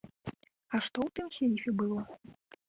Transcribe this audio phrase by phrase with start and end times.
[0.73, 2.01] А што ў тым сейфе было?